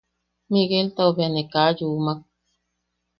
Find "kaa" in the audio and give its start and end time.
1.51-1.69